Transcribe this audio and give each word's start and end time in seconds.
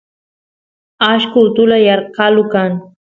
ashqo 1.09 1.39
utula 1.49 1.77
yarqalu 1.87 2.43
kan 2.53 2.71